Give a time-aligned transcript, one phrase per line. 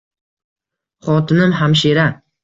[1.07, 2.07] Xotinim hamshira.